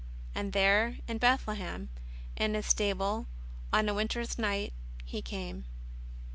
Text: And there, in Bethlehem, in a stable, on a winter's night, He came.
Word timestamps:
And 0.33 0.51
there, 0.51 0.97
in 1.07 1.19
Bethlehem, 1.19 1.89
in 2.35 2.55
a 2.55 2.63
stable, 2.63 3.27
on 3.71 3.87
a 3.87 3.93
winter's 3.93 4.39
night, 4.39 4.73
He 5.05 5.21
came. 5.21 5.65